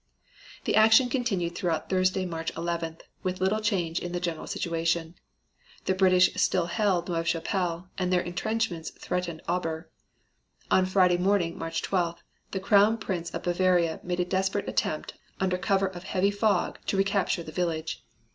The 0.63 0.75
action 0.75 1.09
continued 1.09 1.53
throughout 1.53 1.87
Thursday, 1.91 2.25
March 2.25 2.51
11th, 2.55 3.01
with 3.21 3.39
little 3.39 3.61
change 3.61 3.99
in 3.99 4.13
the 4.13 4.19
general 4.19 4.47
situation. 4.47 5.13
The 5.85 5.93
British 5.93 6.33
still 6.41 6.65
held 6.65 7.07
Neuve 7.07 7.27
Chapelle 7.27 7.87
and 7.99 8.11
their 8.11 8.21
intrenchments 8.21 8.89
threatened 8.89 9.43
Aubers. 9.47 9.85
On 10.71 10.87
Friday 10.87 11.17
morning, 11.19 11.55
March 11.55 11.83
12th, 11.83 12.17
the 12.49 12.59
Crown 12.59 12.97
Prince 12.97 13.29
of 13.29 13.43
Bavaria 13.43 13.99
made 14.01 14.19
a 14.19 14.25
desperate 14.25 14.67
attempt 14.67 15.13
under 15.39 15.59
cover 15.59 15.85
of 15.85 16.01
a 16.03 16.07
heavy 16.07 16.31
fog 16.31 16.79
to 16.87 16.97
recapture 16.97 17.43
the 17.43 17.51
village. 17.51 18.03